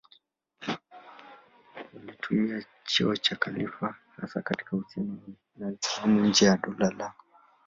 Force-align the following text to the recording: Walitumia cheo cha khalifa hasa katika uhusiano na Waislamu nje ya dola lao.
Walitumia 1.93 2.65
cheo 2.83 3.15
cha 3.15 3.35
khalifa 3.35 3.95
hasa 4.17 4.41
katika 4.41 4.75
uhusiano 4.75 5.17
na 5.55 5.65
Waislamu 5.65 6.25
nje 6.25 6.45
ya 6.45 6.57
dola 6.57 6.89
lao. 6.91 7.13